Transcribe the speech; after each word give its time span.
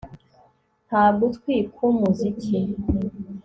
Nta 0.87 1.03
gutwi 1.17 1.53
kwumuziki 1.73 2.59